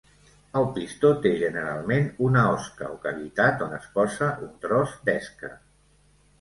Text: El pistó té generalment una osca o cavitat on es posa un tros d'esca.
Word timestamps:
El 0.61 0.63
pistó 0.77 1.11
té 1.25 1.33
generalment 1.41 2.09
una 2.29 2.47
osca 2.55 2.89
o 2.95 2.97
cavitat 3.05 3.63
on 3.69 3.79
es 3.81 3.87
posa 4.01 4.33
un 4.49 4.53
tros 4.67 4.99
d'esca. 5.07 5.57